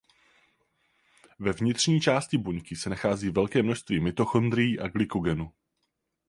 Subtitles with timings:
[1.39, 5.51] Ve vnitřní části buňky se nachází velké množství mitochondrií a glykogenu.